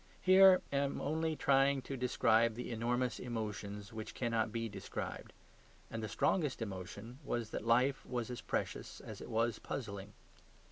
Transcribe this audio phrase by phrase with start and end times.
[0.23, 5.31] Here I am only trying to describe the enormous emotions which cannot be described.
[5.91, 10.13] And the strongest emotion was that life was as precious as it was puzzling.